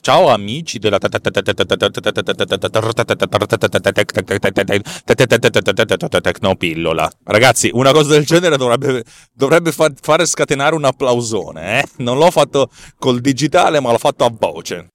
Ciao, 0.00 0.28
amici 0.28 0.78
della 0.78 0.98
Tecnopillola. 6.20 7.10
Ragazzi, 7.24 7.70
una 7.72 7.92
cosa 7.92 8.10
del 8.10 8.26
genere 8.26 8.58
dovrebbe, 8.58 9.04
dovrebbe 9.32 9.72
fare 9.72 10.26
scatenare 10.26 10.74
un 10.74 10.84
applausone, 10.84 11.80
eh? 11.80 11.88
Non 11.98 12.18
l'ho 12.18 12.30
fatto 12.30 12.68
col 12.98 13.20
digitale, 13.20 13.80
ma 13.80 13.90
l'ho 13.90 13.98
fatto 13.98 14.26
a 14.26 14.32
voce. 14.38 14.93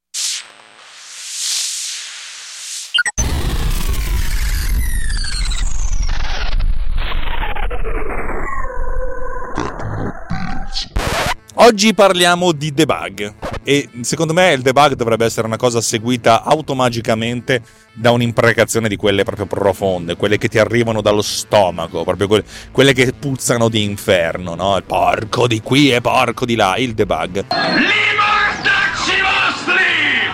Oggi 11.62 11.94
parliamo 11.94 12.54
di 12.54 12.74
debug 12.74 13.34
e 13.66 13.90
secondo 14.00 14.32
me 14.32 14.54
il 14.54 14.62
debug 14.62 14.94
dovrebbe 14.94 15.26
essere 15.26 15.46
una 15.46 15.58
cosa 15.58 15.82
seguita 15.82 16.42
automaticamente 16.44 17.62
da 17.92 18.12
un'imprecazione 18.12 18.88
di 18.88 18.96
quelle 18.96 19.26
proprio 19.26 19.46
profonde, 19.46 20.16
quelle 20.16 20.38
che 20.38 20.48
ti 20.48 20.58
arrivano 20.58 21.02
dallo 21.02 21.22
stomaco, 21.22 22.06
proprio 22.06 22.28
quelle, 22.28 22.46
quelle 22.72 22.94
che 22.94 23.12
puzzano 23.12 23.68
di 23.68 23.84
inferno, 23.84 24.56
no? 24.56 24.78
Il 24.78 24.84
porco 24.84 25.48
di 25.48 25.62
qui 25.62 25.92
e 25.92 26.00
porco 26.00 26.46
di 26.46 26.56
là, 26.56 26.78
il 26.78 26.94
debug. 26.94 27.46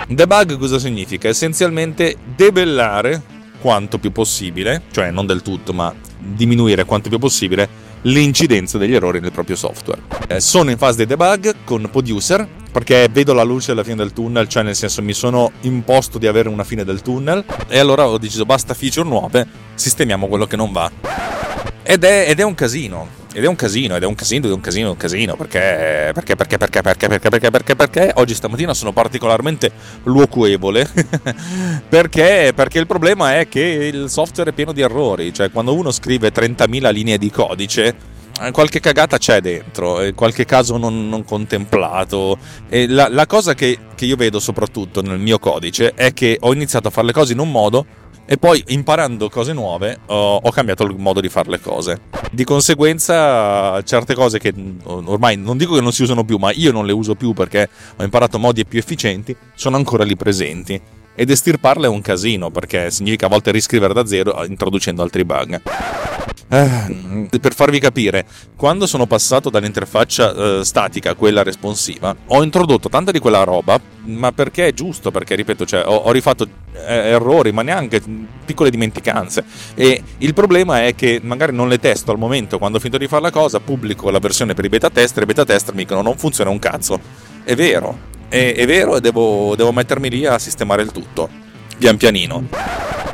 Debug 0.07 0.57
cosa 0.59 0.77
significa? 0.77 1.27
Essenzialmente 1.27 2.17
debellare 2.35 3.20
quanto 3.59 3.98
più 3.98 4.12
possibile, 4.12 4.84
cioè 4.91 5.09
non 5.09 5.26
del 5.26 5.41
tutto, 5.41 5.73
ma 5.73 5.91
diminuire 6.20 6.85
quanto 6.85 7.09
più 7.09 7.17
possibile 7.17 7.84
l'incidenza 8.05 8.77
degli 8.77 8.94
errori 8.94 9.20
nel 9.20 9.32
proprio 9.32 9.55
software. 9.55 10.02
Eh, 10.27 10.40
sono 10.40 10.72
in 10.72 10.77
fase 10.77 10.98
di 10.98 11.05
debug 11.05 11.55
con 11.63 11.88
Producer 11.91 12.48
perché 12.71 13.07
vedo 13.10 13.34
la 13.34 13.43
luce 13.43 13.71
alla 13.71 13.84
fine 13.84 13.96
del 13.96 14.12
tunnel, 14.12 14.49
cioè 14.49 14.63
nel 14.63 14.76
senso 14.76 15.02
mi 15.02 15.13
sono 15.13 15.52
imposto 15.62 16.18
di 16.18 16.27
avere 16.27 16.49
una 16.49 16.66
fine 16.66 16.84
del 16.84 17.02
tunnel 17.02 17.44
e 17.70 17.79
allora 17.79 18.07
ho 18.07 18.18
deciso 18.18 18.46
basta 18.46 18.74
feature 18.74 19.07
nuove, 19.07 19.48
sistemiamo 19.76 20.27
quello 20.27 20.46
che 20.46 20.57
non 20.57 20.71
va. 20.71 20.91
Ed 21.84 22.04
è, 22.04 22.26
ed 22.27 22.40
è 22.40 22.44
un 22.44 22.55
casino. 22.55 23.24
Ed 23.36 23.44
è 23.44 23.48
un 23.48 23.58
casino, 23.58 23.98
ed 23.98 24.04
è 24.04 24.05
un 24.05 24.16
casino, 24.16 24.46
ed 24.46 24.52
è 24.52 24.54
un 24.54 24.62
casino, 24.62 24.91
un 24.91 24.96
casino, 24.96 25.36
perché, 25.36 26.12
perché, 26.14 26.38
perché, 26.38 26.58
perché, 26.58 26.82
perché, 26.82 27.08
perché, 27.10 27.30
perché, 27.30 27.52
perché, 27.52 27.76
perché 27.76 28.12
oggi 28.16 28.34
stamattina 28.34 28.74
sono 28.74 28.94
particolarmente 28.94 29.72
luocuevole, 30.04 30.90
perché, 31.90 32.54
perché 32.56 32.80
il 32.80 32.88
problema 32.88 33.38
è 33.38 33.50
che 33.50 33.60
il 33.60 34.10
software 34.10 34.52
è 34.52 34.54
pieno 34.54 34.72
di 34.72 34.80
errori, 34.80 35.34
cioè 35.34 35.52
quando 35.52 35.74
uno 35.74 35.91
scrive 35.91 36.32
30.000 36.32 36.94
linee 36.94 37.18
di 37.18 37.30
codice, 37.30 37.96
qualche 38.54 38.80
cagata 38.80 39.18
c'è 39.18 39.41
dentro, 39.41 40.00
qualche 40.16 40.46
caso 40.46 40.78
non, 40.78 41.10
non 41.10 41.26
contemplato. 41.26 42.38
E 42.70 42.88
la, 42.88 43.10
la 43.10 43.26
cosa 43.26 43.54
che, 43.54 43.78
che 43.96 44.06
io 44.06 44.16
vedo 44.16 44.40
soprattutto 44.40 45.02
nel 45.02 45.20
mio 45.20 45.40
codice 45.40 45.94
è 45.94 46.13
che 46.13 46.38
ho 46.40 46.54
iniziato 46.54 46.88
a 46.88 46.91
fare 46.91 47.08
le 47.08 47.13
cose 47.13 47.34
in 47.34 47.40
un 47.40 47.52
modo 47.52 47.86
e 48.26 48.37
poi 48.37 48.63
imparando 48.68 49.29
cose 49.29 49.54
nuove 49.54 49.99
ho, 50.07 50.51
cambiato 50.51 50.84
il 50.84 50.95
modo 50.98 51.21
di 51.21 51.29
fare 51.29 51.49
le 51.49 51.59
cose. 51.59 52.01
Di 52.32 52.43
conseguenza 52.43 53.82
certe 53.84 54.15
cose 54.15 54.40
che 54.40 54.54
ormai 54.84 55.37
non 55.37 55.57
dico 55.57 55.76
che 55.76 55.82
non 55.82 55.91
si 55.91 56.04
usano 56.04 56.23
più, 56.23 56.37
ma 56.37 56.51
io 56.51 56.71
non 56.71 56.85
le 56.85 56.91
uso 56.91 57.15
più 57.15 57.34
perché 57.34 57.70
ho 57.95 58.04
imparato 58.04 58.40
modi 58.40 58.65
più 58.65 58.79
efficienti, 58.79 59.35
sono 59.54 59.76
ancora 59.76 60.04
lì 60.04 60.15
presenti. 60.15 60.79
Ed 61.17 61.29
estirparle 61.29 61.85
è 61.85 61.90
un 61.90 62.01
casino 62.01 62.49
perché 62.49 62.91
significa 62.91 63.27
a 63.27 63.29
volte 63.29 63.51
riscrivere 63.51 63.93
da 63.93 64.06
zero 64.06 64.44
introducendo 64.45 65.01
altri 65.01 65.23
bug. 65.23 65.62
Eh, 66.47 67.28
per 67.41 67.56
farvi 67.56 67.79
capire, 67.79 68.24
quando 68.56 68.85
sono 68.85 69.07
passato 69.07 69.50
dall'interfaccia 69.50 70.34
eh, 70.59 70.63
statica 70.63 71.12
a 71.12 71.16
quella 71.16 71.41
responsiva, 71.41 72.16
ho 72.28 72.44
introdotto 72.44 72.88
tanta 72.88 73.12
di 73.12 73.18
quella 73.19 73.44
roba, 73.44 73.79
ma 74.03 74.31
perché 74.31 74.68
è 74.68 74.73
giusto, 74.73 75.09
perché 75.09 75.34
ripeto, 75.34 75.66
cioè, 75.66 75.84
ho, 75.85 75.95
ho, 75.95 76.11
rifatto 76.11 76.47
eh, 76.73 76.94
errori, 77.09 77.51
ma 77.51 77.63
neanche 77.63 78.00
piccole 78.45 78.69
dimenticanze. 78.69 79.44
E 79.73 80.03
il 80.19 80.33
problema 80.35 80.85
è 80.85 80.94
che 80.94 81.19
magari 81.23 81.51
non 81.51 81.67
le 81.67 81.79
testo 81.79 82.11
al 82.11 82.19
momento, 82.19 82.59
quando 82.59 82.77
ho 82.77 82.79
finito 82.79 83.00
di 83.00 83.07
fare 83.07 83.23
la 83.23 83.31
cosa, 83.31 83.59
pubblico 83.59 84.12
la 84.12 84.19
versione 84.19 84.53
per 84.53 84.66
i 84.66 84.69
beta 84.69 84.91
tester, 84.91 85.22
e 85.22 85.23
i 85.23 85.27
beta 85.27 85.45
tester 85.45 85.73
mi 85.73 85.81
dicono 85.81 86.03
non 86.03 86.16
funziona 86.16 86.51
un 86.51 86.59
cazzo. 86.59 87.00
È 87.44 87.56
vero, 87.56 87.97
è, 88.29 88.53
è 88.56 88.66
vero 88.67 88.97
e 88.97 89.01
devo, 89.01 89.56
devo 89.56 89.72
mettermi 89.72 90.09
lì 90.12 90.25
a 90.27 90.38
sistemare 90.38 90.83
il 90.83 90.91
tutto, 90.91 91.27
pian 91.79 91.97
pianino. 91.97 92.47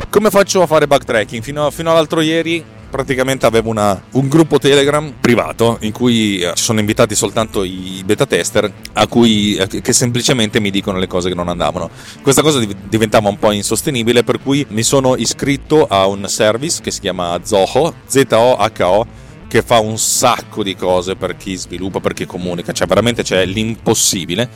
Come 0.09 0.29
faccio 0.29 0.61
a 0.61 0.67
fare 0.67 0.87
backtracking? 0.87 1.41
Fino, 1.41 1.71
fino 1.71 1.91
all'altro 1.91 2.19
ieri 2.19 2.79
praticamente 2.91 3.47
avevo 3.47 3.69
una, 3.69 3.99
un 4.11 4.27
gruppo 4.27 4.59
Telegram 4.59 5.11
privato 5.19 5.77
in 5.81 5.91
cui 5.91 6.39
eh, 6.39 6.51
ci 6.53 6.63
sono 6.63 6.79
invitati 6.79 7.15
soltanto 7.15 7.63
i 7.63 8.03
beta 8.05 8.27
tester 8.27 8.71
cui, 9.09 9.55
eh, 9.55 9.81
che 9.81 9.93
semplicemente 9.93 10.59
mi 10.59 10.69
dicono 10.69 10.99
le 10.99 11.07
cose 11.07 11.29
che 11.29 11.35
non 11.35 11.47
andavano. 11.47 11.89
Questa 12.21 12.43
cosa 12.43 12.63
diventava 12.87 13.29
un 13.29 13.39
po' 13.39 13.51
insostenibile 13.51 14.23
per 14.23 14.39
cui 14.39 14.63
mi 14.69 14.83
sono 14.83 15.15
iscritto 15.15 15.87
a 15.87 16.05
un 16.05 16.27
service 16.27 16.81
che 16.81 16.91
si 16.91 16.99
chiama 16.99 17.39
Zoho, 17.43 17.93
Z-O-H-O 18.05 19.29
che 19.51 19.63
fa 19.63 19.79
un 19.79 19.97
sacco 19.97 20.63
di 20.63 20.77
cose 20.77 21.17
per 21.17 21.35
chi 21.35 21.57
sviluppa, 21.57 21.99
per 21.99 22.13
chi 22.13 22.25
comunica, 22.25 22.71
cioè 22.71 22.87
veramente 22.87 23.21
c'è 23.21 23.45
l'impossibile 23.45 24.49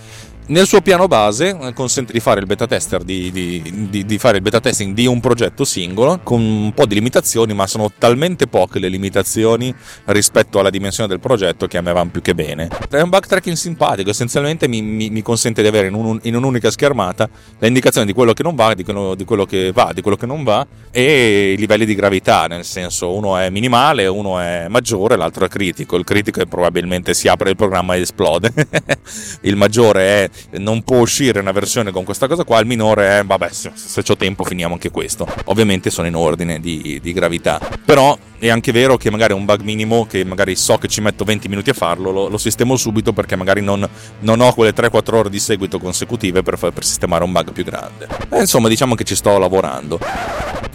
nel 0.48 0.68
suo 0.68 0.82
piano 0.82 1.08
base 1.08 1.58
eh, 1.60 1.74
consente 1.74 2.14
di 2.14 2.20
fare 2.20 2.40
il 2.40 2.46
beta 2.46 2.68
di, 3.04 3.32
di, 3.32 4.06
di, 4.06 4.18
fare 4.20 4.38
il 4.38 4.44
beta 4.44 4.60
testing 4.60 4.94
di 4.94 5.08
un 5.08 5.20
progetto 5.20 5.64
singolo 5.64 6.20
con 6.22 6.40
un 6.40 6.72
po' 6.74 6.86
di 6.86 6.94
limitazioni 6.94 7.54
ma 7.54 7.66
sono 7.66 7.92
talmente 7.98 8.46
poche 8.46 8.80
le 8.80 8.90
limitazioni 8.90 9.74
rispetto 10.06 10.60
alla 10.60 10.70
dimensione 10.70 11.10
del 11.10 11.20
progetto 11.20 11.66
che 11.68 11.78
a 11.78 11.82
me 11.82 11.94
vanno 11.94 12.12
più 12.12 12.22
che 12.22 12.36
bene. 12.36 12.68
È 12.90 13.02
un 13.02 13.10
backtracking 13.10 13.56
simpatico 13.56 14.12
essenzialmente 14.12 14.68
mi, 14.68 14.82
mi, 14.82 15.10
mi 15.10 15.22
consente 15.22 15.62
di 15.62 15.68
avere 15.68 15.88
in, 15.88 15.96
un, 15.96 16.20
in, 16.24 16.36
un'unica 16.36 16.70
schermata 16.70 17.28
le 17.58 17.68
indicazioni 17.68 18.06
di 18.06 18.14
quello 18.14 18.34
che 18.34 18.44
non 18.44 18.54
va 18.54 18.74
di 18.74 18.84
quello, 18.84 19.16
di 19.16 19.26
quello 19.26 19.46
che 19.46 19.72
va 19.72 19.92
di 19.94 20.02
quello 20.02 20.18
che 20.18 20.26
non 20.26 20.44
va 20.44 20.66
e 20.92 21.54
i 21.54 21.58
livelli 21.58 21.86
di 21.86 21.96
gravità 21.96 22.46
nel 22.46 22.66
senso 22.66 23.14
uno 23.14 23.38
è 23.38 23.50
minimale 23.50 24.06
uno 24.08 24.40
è 24.40 24.68
maggiore 24.70 25.16
l'altro 25.16 25.46
è 25.46 25.48
critico. 25.48 25.96
Il 25.96 26.04
critico 26.04 26.42
è 26.42 26.46
probabilmente 26.46 27.14
si 27.14 27.28
apre 27.28 27.50
il 27.50 27.56
programma 27.56 27.96
e 27.96 28.02
esplode. 28.02 28.54
Il 29.42 29.56
maggiore 29.56 30.02
è 30.02 30.30
non 30.58 30.84
può 30.84 31.00
uscire 31.00 31.40
una 31.40 31.52
versione 31.52 31.92
con 31.92 32.04
questa 32.04 32.28
cosa 32.28 32.44
qua, 32.44 32.60
il 32.60 32.66
minore 32.66 33.20
è, 33.20 33.24
vabbè, 33.24 33.50
se, 33.52 33.72
se 33.74 34.04
ho 34.06 34.18
tempo 34.18 34.44
finiamo 34.44 34.74
anche 34.74 34.92
questo. 34.92 35.28
Ovviamente 35.46 35.90
sono 35.90 36.08
in 36.08 36.16
ordine 36.16 36.60
di, 36.60 37.00
di 37.02 37.14
gravità. 37.14 37.60
Però 37.84 38.18
è 38.38 38.50
anche 38.50 38.72
vero 38.72 38.98
che 38.98 39.10
magari 39.10 39.34
un 39.34 39.46
bug 39.46 39.62
minimo 39.62 40.06
che 40.06 40.24
magari 40.24 40.56
so 40.56 40.78
che 40.78 40.88
ci 40.88 41.02
metto 41.02 41.24
20 41.24 41.48
minuti 41.48 41.70
a 41.70 41.74
farlo, 41.74 42.12
lo, 42.12 42.28
lo 42.28 42.38
sistemo 42.38 42.76
subito 42.76 43.14
perché 43.14 43.36
magari 43.36 43.62
non, 43.62 43.88
non 44.20 44.42
ho 44.42 44.54
quelle 44.54 44.74
3-4 44.74 45.16
ore 45.16 45.30
di 45.30 45.40
seguito 45.40 45.80
consecutive 45.80 46.44
per, 46.44 46.58
per, 46.58 46.84
sistemare 46.84 47.24
un 47.24 47.32
bug 47.32 47.52
più 47.52 47.64
grande. 47.64 48.08
E 48.30 48.40
insomma, 48.40 48.68
diciamo 48.68 48.96
che 48.96 49.04
ci 49.04 49.16
sto 49.16 49.38
lavorando. 49.38 50.00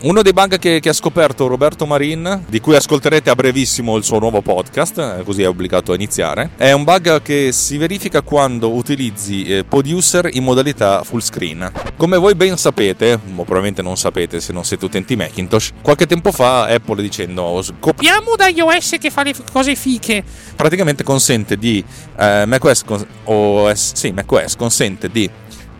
Uno 0.02 0.22
dei 0.22 0.32
bug 0.32 0.58
che, 0.58 0.80
che, 0.80 0.88
ha 0.88 0.94
scoperto 0.94 1.46
Roberto 1.46 1.84
Marin, 1.84 2.44
di 2.48 2.58
cui 2.58 2.74
ascolterete 2.74 3.28
a 3.28 3.34
brevissimo 3.34 3.96
il 3.96 4.04
suo 4.04 4.18
nuovo 4.18 4.40
podcast, 4.40 4.98
eh, 5.18 5.22
così 5.24 5.42
è 5.42 5.48
obbligato 5.48 5.92
a 5.92 5.94
iniziare, 5.94 6.52
è 6.56 6.72
un 6.72 6.84
bug 6.84 7.20
che 7.20 7.52
si 7.52 7.76
verifica 7.76 8.22
quando 8.22 8.72
utilizzi 8.72 9.44
eh, 9.52 9.64
Producer 9.64 10.28
in 10.32 10.44
modalità 10.44 11.02
full 11.02 11.20
screen. 11.20 11.70
Come 11.96 12.16
voi 12.16 12.34
ben 12.34 12.56
sapete, 12.56 13.12
o 13.12 13.42
probabilmente 13.42 13.82
non 13.82 13.96
sapete 13.96 14.40
se 14.40 14.52
non 14.52 14.64
siete 14.64 14.84
utenti 14.84 15.16
Macintosh, 15.16 15.70
qualche 15.82 16.06
tempo 16.06 16.32
fa 16.32 16.64
Apple 16.64 17.02
dicendo 17.02 17.62
copiamo 17.78 18.36
da 18.36 18.48
iOS 18.48 18.96
che 19.00 19.10
fa 19.10 19.22
le 19.22 19.34
cose 19.52 19.74
fiche, 19.74 20.22
praticamente 20.56 21.02
consente 21.04 21.56
di 21.56 21.84
eh, 22.18 22.44
macOS, 22.46 22.84
OS, 23.24 23.92
sì, 23.94 24.10
macOS 24.12 24.56
consente 24.56 25.08
di 25.08 25.28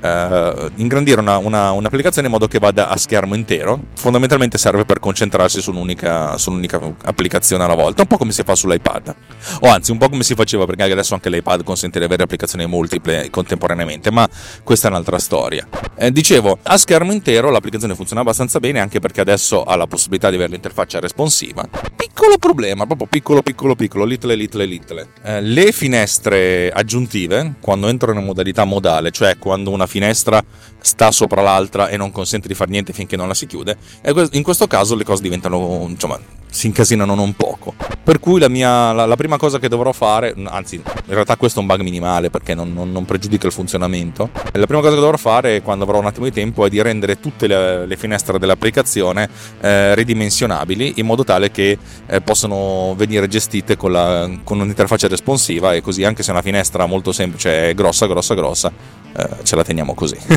Uh, 0.01 0.71
ingrandire 0.77 1.21
una, 1.21 1.37
una, 1.37 1.73
un'applicazione 1.73 2.27
in 2.27 2.33
modo 2.33 2.49
che 2.49 2.59
vada 2.59 2.89
a 2.89 2.97
schermo 2.97 3.35
intero. 3.35 3.79
Fondamentalmente 3.95 4.57
serve 4.57 4.85
per 4.85 4.99
concentrarsi 4.99 5.61
su 5.61 5.71
un'unica, 5.71 6.39
su 6.39 6.51
un'unica, 6.51 6.81
applicazione 7.05 7.65
alla 7.65 7.75
volta, 7.75 8.03
un 8.03 8.09
po' 8.09 8.17
come 8.17 8.33
si 8.33 8.43
fa 8.43 8.55
sull'iPad, 8.55 9.15
o 9.61 9.69
anzi, 9.69 9.91
un 9.91 9.99
po' 9.99 10.09
come 10.09 10.23
si 10.23 10.35
faceva 10.35 10.65
perché 10.65 10.83
adesso 10.85 11.15
anche 11.15 11.29
l'iPad 11.29 11.65
consente 11.65 11.99
di 11.99 12.05
avere 12.05 12.23
applicazioni 12.23 12.67
multiple 12.67 13.29
contemporaneamente, 13.31 14.11
ma 14.11 14.29
questa 14.63 14.89
è 14.89 14.91
un'altra 14.91 15.19
storia. 15.19 15.67
Eh, 15.97 16.11
dicevo, 16.11 16.59
a 16.63 16.79
schermo 16.79 17.13
intero 17.13 17.51
l'applicazione 17.51 17.95
funziona 17.95 18.23
abbastanza 18.23 18.59
bene 18.59 18.81
anche 18.81 19.01
perché 19.01 19.21
adesso 19.21 19.65
ha 19.65 19.77
la 19.77 19.87
possibilità 19.87 20.31
di 20.31 20.37
avere 20.37 20.53
l'interfaccia 20.53 20.99
responsiva. 21.01 21.67
Piccolo 21.95 22.39
problema, 22.39 22.87
proprio 22.87 23.07
piccolo, 23.07 23.43
piccolo, 23.43 23.75
piccolo, 23.75 24.05
little, 24.05 24.35
little, 24.35 24.65
little. 24.65 25.07
Eh, 25.23 25.41
le 25.41 25.73
finestre 25.73 26.71
aggiuntive, 26.71 27.55
quando 27.61 27.89
entrano 27.89 28.21
in 28.21 28.27
modalità 28.27 28.65
modale, 28.65 29.11
cioè 29.11 29.39
quando 29.39 29.71
una 29.71 29.87
finestra 29.91 30.43
sta 30.81 31.11
sopra 31.11 31.43
l'altra 31.43 31.89
e 31.89 31.99
non 31.99 32.11
consente 32.11 32.49
di 32.49 32.55
fare 32.55 32.71
niente 32.71 32.95
finché 32.95 33.17
non 33.17 33.29
la 33.29 33.35
si 33.35 33.47
chiude, 33.47 33.77
e 34.01 34.29
in 34.33 34.43
questo 34.43 34.67
caso 34.67 34.95
le 34.95 35.05
cose 35.05 35.23
diventano, 35.23 35.87
insomma, 35.89 36.19
si 36.51 36.67
incasinano 36.67 37.15
non 37.15 37.35
poco. 37.35 37.75
Per 38.03 38.19
cui 38.19 38.41
la, 38.41 38.49
mia, 38.49 38.93
la, 38.93 39.07
la, 39.07 39.17
prima 39.17 39.37
cosa 39.37 39.59
che 39.59 39.69
dovrò 39.69 39.93
fare, 39.93 40.35
anzi 40.47 40.77
in 40.77 41.15
realtà 41.15 41.37
questo 41.37 41.61
è 41.61 41.63
un 41.63 41.69
bug 41.69 41.81
minimale 41.83 42.29
perché 42.29 42.55
non, 42.55 42.73
non, 42.73 42.91
non, 42.91 43.05
pregiudica 43.05 43.47
il 43.47 43.53
funzionamento, 43.53 44.31
la 44.53 44.67
prima 44.67 44.81
cosa 44.81 44.95
che 44.95 45.01
dovrò 45.01 45.17
fare 45.17 45.63
quando 45.63 45.85
avrò 45.85 45.99
un 45.99 46.07
attimo 46.07 46.25
di 46.25 46.33
tempo 46.33 46.67
è 46.67 46.69
di 46.69 46.83
rendere 46.83 47.21
tutte 47.21 47.47
le, 47.47 47.87
le 47.87 47.97
finestre 47.97 48.39
dell'applicazione 48.39 49.29
eh, 49.61 49.95
ridimensionabili 49.95 50.95
in 50.97 51.07
modo 51.07 51.23
tale 51.23 51.51
che 51.51 51.79
eh, 52.07 52.21
possano 52.21 52.95
venire 52.97 53.29
gestite 53.29 53.77
con, 53.77 53.93
la, 53.93 54.29
con 54.43 54.59
un'interfaccia 54.59 55.07
responsiva 55.07 55.75
e 55.75 55.81
così 55.81 56.05
anche 56.05 56.23
se 56.23 56.33
una 56.33 56.43
finestra 56.43 56.87
molto 56.87 57.13
semplice 57.13 57.71
è 57.71 57.75
grossa, 57.75 58.07
grossa, 58.07 58.35
grossa, 58.35 58.73
eh, 59.17 59.29
ce 59.43 59.57
la 59.57 59.65
teniamo 59.65 59.95
così. 59.95 60.17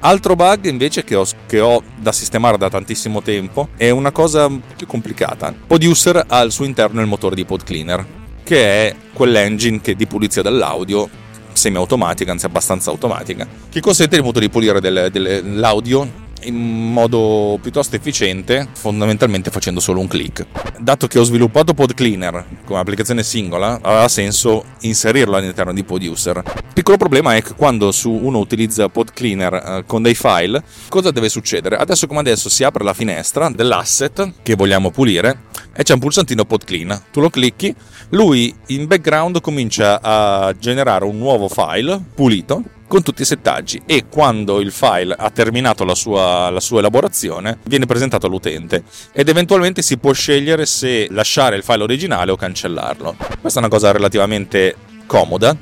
Altro 0.00 0.36
bug 0.36 0.66
invece 0.66 1.02
che 1.02 1.14
ho, 1.14 1.24
che 1.46 1.60
ho, 1.60 1.82
da 1.96 2.12
sistemare 2.12 2.58
da 2.58 2.68
tantissimo 2.68 3.22
tempo 3.22 3.68
è 3.76 3.88
una 3.88 4.12
cosa 4.12 4.50
più 4.76 4.86
complicata. 4.86 5.54
Poduser 5.66 6.24
ha 6.28 6.38
al 6.38 6.52
suo 6.52 6.66
interno 6.66 7.00
il 7.00 7.06
motore 7.06 7.34
di 7.34 7.46
PodCleaner, 7.46 8.06
che 8.44 8.88
è 8.88 8.94
quell'engine 9.14 9.80
che 9.80 9.94
di 9.94 10.06
pulizia 10.06 10.42
dell'audio 10.42 11.08
semi-automatica, 11.54 12.32
anzi 12.32 12.44
abbastanza 12.44 12.90
automatica, 12.90 13.46
che 13.70 13.80
consente 13.80 14.18
appunto 14.18 14.40
di 14.40 14.50
pulire 14.50 14.80
del, 14.80 15.08
dell'audio 15.10 16.22
in 16.44 16.92
modo 16.92 17.58
piuttosto 17.60 17.96
efficiente, 17.96 18.68
fondamentalmente 18.72 19.50
facendo 19.50 19.80
solo 19.80 20.00
un 20.00 20.08
click. 20.08 20.46
Dato 20.78 21.06
che 21.06 21.18
ho 21.18 21.24
sviluppato 21.24 21.74
PodCleaner 21.74 22.44
come 22.64 22.80
applicazione 22.80 23.22
singola, 23.22 23.78
aveva 23.82 24.08
senso 24.08 24.64
inserirlo 24.80 25.36
all'interno 25.36 25.72
di 25.72 25.84
Poduser. 25.84 26.42
Piccolo 26.72 26.96
problema 26.96 27.34
è 27.34 27.42
che 27.42 27.54
quando 27.54 27.92
uno 28.04 28.38
utilizza 28.38 28.88
PodCleaner 28.88 29.54
eh, 29.54 29.84
con 29.86 30.02
dei 30.02 30.14
file, 30.14 30.62
cosa 30.88 31.10
deve 31.10 31.28
succedere? 31.28 31.76
Adesso 31.76 32.06
come 32.06 32.20
adesso 32.20 32.48
si 32.48 32.64
apre 32.64 32.84
la 32.84 32.94
finestra 32.94 33.48
dell'asset 33.50 34.32
che 34.42 34.54
vogliamo 34.54 34.90
pulire 34.90 35.52
e 35.74 35.82
c'è 35.82 35.94
un 35.94 36.00
pulsantino 36.00 36.44
PodClean. 36.44 37.02
Tu 37.10 37.20
lo 37.20 37.30
clicchi, 37.30 37.74
lui 38.10 38.54
in 38.68 38.86
background 38.86 39.40
comincia 39.40 40.00
a 40.00 40.54
generare 40.58 41.04
un 41.04 41.18
nuovo 41.18 41.48
file 41.48 42.00
pulito 42.14 42.62
con 42.94 43.02
tutti 43.02 43.22
i 43.22 43.24
settaggi 43.24 43.82
e 43.86 44.04
quando 44.08 44.60
il 44.60 44.70
file 44.70 45.16
ha 45.18 45.28
terminato 45.30 45.84
la 45.84 45.96
sua, 45.96 46.48
la 46.50 46.60
sua, 46.60 46.78
elaborazione 46.78 47.58
viene 47.64 47.86
presentato 47.86 48.26
all'utente 48.26 48.84
ed 49.10 49.28
eventualmente 49.28 49.82
si 49.82 49.98
può 49.98 50.12
scegliere 50.12 50.64
se 50.64 51.08
lasciare 51.10 51.56
il 51.56 51.64
file 51.64 51.82
originale 51.82 52.30
o 52.30 52.36
cancellarlo. 52.36 53.16
Questa 53.40 53.58
è 53.58 53.62
una 53.64 53.72
cosa 53.72 53.90
relativamente 53.90 54.76
comoda, 55.06 55.56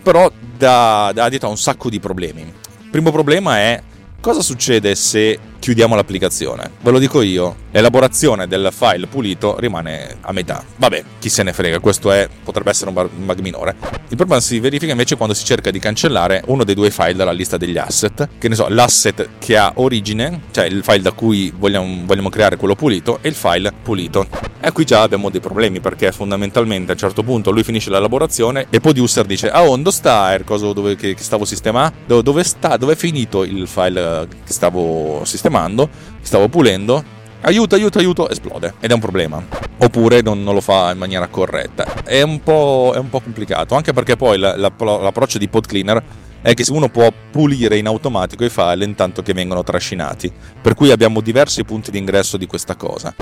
però 0.00 0.30
dà, 0.56 1.10
dà 1.12 1.28
dietro 1.28 1.48
a 1.48 1.50
un 1.50 1.58
sacco 1.58 1.90
di 1.90 1.98
problemi. 1.98 2.54
Primo 2.88 3.10
problema 3.10 3.58
è 3.58 3.82
cosa 4.20 4.40
succede 4.40 4.94
se 4.94 5.36
chiudiamo 5.66 5.96
l'applicazione. 5.96 6.70
Ve 6.80 6.92
lo 6.92 7.00
dico 7.00 7.22
io, 7.22 7.56
l'elaborazione 7.72 8.46
del 8.46 8.68
file 8.70 9.08
pulito 9.08 9.58
rimane 9.58 10.18
a 10.20 10.30
metà. 10.30 10.62
Vabbè, 10.76 11.02
chi 11.18 11.28
se 11.28 11.42
ne 11.42 11.52
frega, 11.52 11.80
questo 11.80 12.12
è, 12.12 12.28
potrebbe 12.44 12.70
essere 12.70 12.90
un 12.90 13.08
bug 13.24 13.40
minore. 13.40 13.74
Il 14.06 14.16
problema 14.16 14.40
si 14.40 14.60
verifica 14.60 14.92
invece 14.92 15.16
quando 15.16 15.34
si 15.34 15.44
cerca 15.44 15.72
di 15.72 15.80
cancellare 15.80 16.40
uno 16.46 16.62
dei 16.62 16.76
due 16.76 16.92
file 16.92 17.14
dalla 17.14 17.32
lista 17.32 17.56
degli 17.56 17.78
asset, 17.78 18.28
che 18.38 18.48
ne 18.48 18.54
so, 18.54 18.68
l'asset 18.68 19.28
che 19.40 19.56
ha 19.56 19.72
origine, 19.74 20.42
cioè 20.52 20.66
il 20.66 20.84
file 20.84 21.02
da 21.02 21.10
cui 21.10 21.52
vogliamo, 21.58 22.02
vogliamo 22.04 22.28
creare 22.28 22.56
quello 22.56 22.76
pulito, 22.76 23.18
e 23.20 23.28
il 23.28 23.34
file 23.34 23.72
pulito. 23.82 24.28
E 24.60 24.72
qui 24.72 24.84
già 24.84 25.02
abbiamo 25.02 25.30
dei 25.30 25.40
problemi 25.40 25.80
perché 25.80 26.10
fondamentalmente 26.12 26.90
a 26.90 26.94
un 26.94 26.98
certo 26.98 27.22
punto 27.22 27.50
lui 27.50 27.62
finisce 27.62 27.90
l'elaborazione 27.90 28.66
e 28.70 28.80
Producer 28.80 29.24
dice 29.24 29.48
ah 29.48 29.64
dove 29.64 29.90
sta 29.92 30.34
il 30.34 30.42
coso 30.44 30.72
dove, 30.72 30.96
che, 30.96 31.14
che 31.14 31.22
stavo 31.22 31.44
sistemando? 31.44 32.20
Dove 32.20 32.42
sta? 32.42 32.76
Dove 32.76 32.94
è 32.94 32.96
finito 32.96 33.44
il 33.44 33.68
file 33.68 34.26
che 34.44 34.52
stavo 34.52 35.20
sistemando? 35.24 35.54
Sistemando, 35.56 35.88
stavo 36.20 36.48
pulendo, 36.48 37.02
aiuto, 37.42 37.74
aiuto, 37.74 37.98
aiuto, 37.98 38.28
esplode. 38.28 38.74
Ed 38.80 38.90
è 38.90 38.94
un 38.94 39.00
problema. 39.00 39.42
Oppure 39.78 40.20
non, 40.20 40.42
non 40.42 40.54
lo 40.54 40.60
fa 40.60 40.92
in 40.92 40.98
maniera 40.98 41.26
corretta. 41.28 41.84
È 42.04 42.22
un 42.22 42.42
po', 42.42 42.92
è 42.94 42.98
un 42.98 43.08
po 43.08 43.20
complicato, 43.20 43.74
anche 43.74 43.92
perché 43.92 44.16
poi 44.16 44.38
la, 44.38 44.56
la, 44.56 44.72
l'approccio 44.76 45.38
di 45.38 45.48
pod 45.48 45.66
cleaner 45.66 46.02
è 46.42 46.54
che 46.54 46.64
uno 46.70 46.88
può 46.88 47.12
pulire 47.30 47.76
in 47.76 47.86
automatico 47.86 48.44
i 48.44 48.50
file 48.50 48.84
intanto 48.84 49.22
che 49.22 49.32
vengono 49.32 49.62
trascinati. 49.62 50.32
Per 50.60 50.74
cui 50.74 50.90
abbiamo 50.90 51.20
diversi 51.20 51.64
punti 51.64 51.90
di 51.90 51.98
ingresso 51.98 52.36
di 52.36 52.46
questa 52.46 52.76
cosa. 52.76 53.14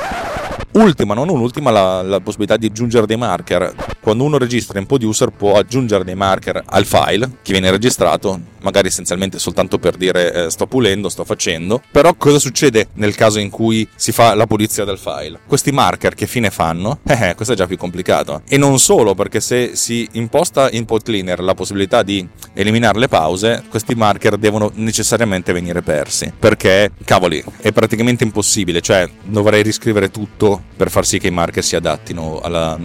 Ultima, 0.73 1.15
non 1.15 1.29
un'ultima, 1.29 1.71
la, 1.71 2.03
la 2.03 2.21
possibilità 2.21 2.57
di 2.57 2.67
aggiungere 2.67 3.07
dei 3.07 3.17
marker. 3.17 3.73
Quando 4.01 4.25
uno 4.25 4.39
registra 4.39 4.81
in 4.81 4.87
Poduser 4.87 5.31
può 5.31 5.57
aggiungere 5.57 6.03
dei 6.03 6.17
marker 6.17 6.63
al 6.67 6.85
file 6.85 7.39
che 7.43 7.53
viene 7.53 7.71
registrato, 7.71 8.41
magari 8.61 8.89
essenzialmente 8.89 9.39
soltanto 9.39 9.79
per 9.79 9.97
dire 9.97 10.33
eh, 10.33 10.51
sto 10.51 10.67
pulendo, 10.67 11.09
sto 11.09 11.25
facendo. 11.25 11.81
Però 11.93 12.13
cosa 12.15 12.41
succede 12.41 12.89
nel 12.95 13.15
caso 13.15 13.39
in 13.39 13.51
cui 13.51 13.89
si 13.95 14.11
fa 14.11 14.35
la 14.35 14.47
pulizia 14.47 14.85
del 14.85 14.99
file? 14.99 15.39
Questi 15.47 15.71
marker 15.71 16.15
che 16.15 16.27
fine 16.27 16.51
fanno? 16.51 16.99
Eh, 17.15 17.29
eh, 17.29 17.35
questo 17.37 17.55
è 17.55 17.57
già 17.57 17.67
più 17.67 17.77
complicato. 17.77 18.43
E 18.49 18.57
non 18.57 18.81
solo, 18.81 19.15
perché 19.15 19.39
se 19.41 19.77
si 19.77 20.09
imposta 20.13 20.69
in 20.73 20.85
PodCleaner 20.85 21.41
la 21.41 21.55
possibilità 21.55 22.03
di 22.03 22.27
eliminare 22.55 22.99
le 23.05 23.09
pause, 23.09 23.65
questi 23.69 23.95
marker 23.95 24.37
devono 24.37 24.71
necessariamente 24.75 25.53
venire 25.53 25.83
persi. 25.83 26.33
Perché, 26.37 26.93
cavoli, 27.05 27.43
è 27.61 27.73
praticamente 27.73 28.25
impossibile, 28.25 28.81
cioè 28.81 29.09
dovrei 29.23 29.63
riscrivere 29.63 30.11
tutto 30.11 30.63
per 30.77 30.91
far 30.91 31.05
sì 31.05 31.19
che 31.19 31.29
i 31.29 31.31
marker 31.31 31.63
si 31.63 31.77
adattino 31.77 32.41
alla, 32.41 32.79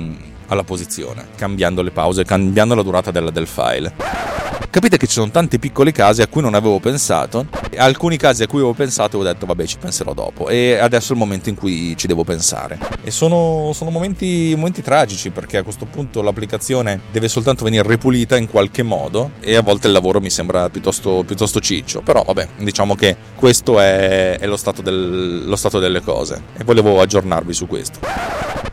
alla 0.47 0.63
posizione, 0.63 1.27
cambiando 1.35 1.81
le 1.81 1.91
pause, 1.91 2.25
cambiando 2.25 2.75
la 2.75 2.83
durata 2.83 3.11
del, 3.11 3.31
del 3.31 3.47
file. 3.47 4.38
Capite 4.71 4.97
che 4.97 5.07
ci 5.07 5.13
sono 5.13 5.31
tanti 5.31 5.57
piccoli 5.57 5.91
casi 5.91 6.21
a 6.21 6.27
cui 6.27 6.43
non 6.43 6.53
avevo 6.53 6.79
pensato, 6.79 7.47
alcuni 7.77 8.17
casi 8.17 8.43
a 8.43 8.47
cui 8.47 8.59
avevo 8.59 8.73
pensato 8.73 9.17
e 9.17 9.19
ho 9.19 9.23
detto 9.23 9.47
vabbè 9.47 9.65
ci 9.65 9.77
penserò 9.79 10.13
dopo 10.13 10.47
e 10.47 10.77
adesso 10.77 11.09
è 11.09 11.15
il 11.15 11.19
momento 11.19 11.49
in 11.49 11.55
cui 11.55 11.97
ci 11.97 12.05
devo 12.05 12.23
pensare. 12.23 12.77
E 13.01 13.09
sono, 13.09 13.71
sono 13.73 13.89
momenti, 13.89 14.53
momenti 14.55 14.83
tragici 14.83 15.31
perché 15.31 15.57
a 15.57 15.63
questo 15.63 15.85
punto 15.85 16.21
l'applicazione 16.21 17.01
deve 17.11 17.27
soltanto 17.29 17.63
venire 17.63 17.87
ripulita 17.87 18.37
in 18.37 18.47
qualche 18.47 18.83
modo 18.83 19.31
e 19.39 19.55
a 19.55 19.61
volte 19.63 19.87
il 19.87 19.93
lavoro 19.93 20.21
mi 20.21 20.29
sembra 20.29 20.69
piuttosto, 20.69 21.23
piuttosto 21.25 21.59
ciccio, 21.59 22.01
però 22.01 22.21
vabbè 22.21 22.49
diciamo 22.57 22.93
che 22.93 23.15
questo 23.33 23.79
è, 23.79 24.37
è 24.37 24.45
lo, 24.45 24.57
stato 24.57 24.83
del, 24.83 25.47
lo 25.47 25.55
stato 25.55 25.79
delle 25.79 26.01
cose 26.01 26.43
e 26.55 26.63
volevo 26.63 27.01
aggiornarvi 27.01 27.53
su 27.53 27.65
questo. 27.65 27.99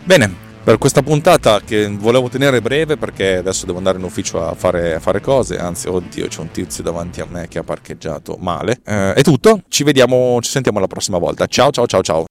Bene, 0.04 0.45
per 0.66 0.78
questa 0.78 1.00
puntata 1.00 1.60
che 1.60 1.86
volevo 1.88 2.28
tenere 2.28 2.60
breve 2.60 2.96
perché 2.96 3.36
adesso 3.36 3.66
devo 3.66 3.78
andare 3.78 3.98
in 3.98 4.04
ufficio 4.04 4.44
a 4.44 4.52
fare, 4.56 4.96
a 4.96 4.98
fare 4.98 5.20
cose, 5.20 5.58
anzi 5.58 5.86
oddio 5.86 6.26
c'è 6.26 6.40
un 6.40 6.50
tizio 6.50 6.82
davanti 6.82 7.20
a 7.20 7.26
me 7.30 7.46
che 7.46 7.60
ha 7.60 7.62
parcheggiato 7.62 8.36
male. 8.40 8.80
Eh, 8.84 9.12
è 9.12 9.22
tutto, 9.22 9.62
ci 9.68 9.84
vediamo, 9.84 10.40
ci 10.40 10.50
sentiamo 10.50 10.80
la 10.80 10.88
prossima 10.88 11.18
volta. 11.18 11.46
Ciao 11.46 11.70
ciao 11.70 11.86
ciao 11.86 12.02
ciao. 12.02 12.24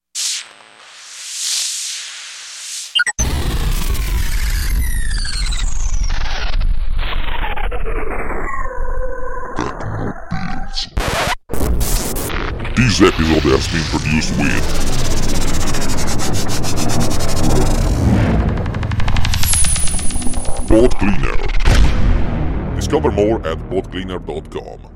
This 12.75 12.99
episode 12.99 13.45
has 13.53 13.67
been 13.69 13.83
produced 13.89 14.37
with 14.37 15.14
Pod 20.75 20.93
Cleaner. 20.97 22.75
Discover 22.75 23.11
more 23.11 23.37
at 23.47 23.57
podcleaner.com. 23.69 24.94